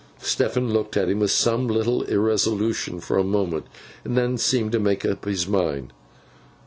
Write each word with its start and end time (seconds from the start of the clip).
Stephen 0.19 0.73
looked 0.73 0.97
at 0.97 1.09
him 1.09 1.19
with 1.19 1.29
some 1.29 1.67
little 1.67 2.01
irresolution 2.05 2.99
for 2.99 3.19
a 3.19 3.23
moment, 3.23 3.67
and 4.03 4.17
then 4.17 4.35
seemed 4.35 4.71
to 4.71 4.79
make 4.79 5.05
up 5.05 5.25
his 5.25 5.47
mind. 5.47 5.93